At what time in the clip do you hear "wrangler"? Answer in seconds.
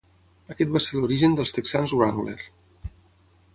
2.01-2.39